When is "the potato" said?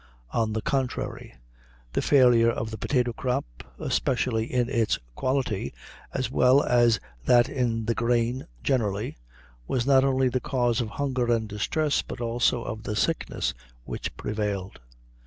2.71-3.13